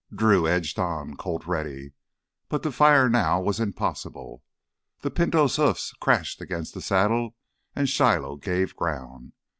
[0.11, 1.93] Drew edged on, Colt ready.
[2.49, 4.41] But to fire now was impossible.
[5.01, 7.35] The Pinto's hoofs crashed against the saddle
[7.75, 9.33] and Shiloh gave ground.